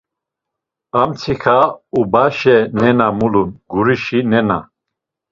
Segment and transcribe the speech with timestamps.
[1.01, 1.57] Amtsiǩa
[1.99, 4.59] ubaşe nena mulun, gurişi nena.